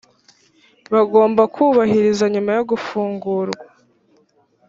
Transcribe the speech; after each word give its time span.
bagomba 0.93 1.41
kubahiriza 1.55 2.25
nyuma 2.33 2.51
yo 2.57 2.63
gufungurwa 2.71 3.65